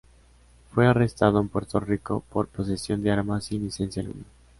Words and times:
Fue 0.73 0.87
arrestado 0.87 1.39
en 1.39 1.47
Puerto 1.47 1.79
Rico 1.79 2.23
por 2.31 2.47
posesión 2.47 3.03
de 3.03 3.11
arma 3.11 3.39
sin 3.39 3.61
licencia 3.65 4.01
alguna. 4.01 4.25